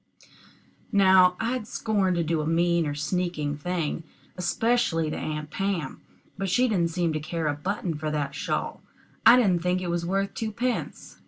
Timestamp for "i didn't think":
9.27-9.79